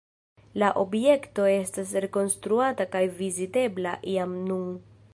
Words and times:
La 0.61 0.69
objekto 0.83 1.45
estas 1.57 1.93
rekonstruata 2.07 2.91
kaj 2.97 3.05
vizitebla 3.23 3.97
jam 4.17 4.39
nun. 4.51 4.69